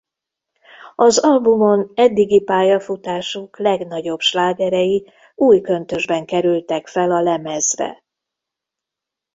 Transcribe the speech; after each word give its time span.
Az 0.95 1.17
albumon 1.19 1.91
eddigi 1.95 2.43
pályafutásuk 2.43 3.59
legnagyobb 3.59 4.19
slágerei 4.19 5.09
új 5.35 5.61
köntösben 5.61 6.25
kerültek 6.25 6.87
fel 6.87 7.11
a 7.11 7.21
lemezre. 7.21 8.03